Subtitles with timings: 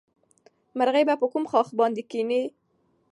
[0.77, 2.41] مرغۍ به په کوم ښاخ باندې کېني؟